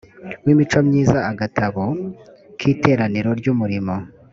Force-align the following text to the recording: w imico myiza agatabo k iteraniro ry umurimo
w 0.45 0.47
imico 0.53 0.79
myiza 0.87 1.17
agatabo 1.31 1.83
k 2.57 2.61
iteraniro 2.73 3.29
ry 3.39 3.47
umurimo 3.53 3.95